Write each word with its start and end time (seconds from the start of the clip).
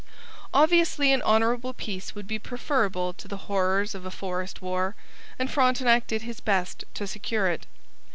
Obviously 0.51 1.13
an 1.13 1.21
honourable 1.21 1.75
peace 1.75 2.15
would 2.15 2.25
be 2.27 2.39
preferable 2.39 3.13
to 3.13 3.27
the 3.27 3.37
horrors 3.45 3.93
of 3.93 4.03
a 4.03 4.09
forest 4.09 4.59
war, 4.59 4.95
and 5.37 5.51
Frontenac 5.51 6.07
did 6.07 6.23
his 6.23 6.39
best 6.39 6.85
to 6.95 7.05
secure 7.05 7.47
it. 7.47 7.67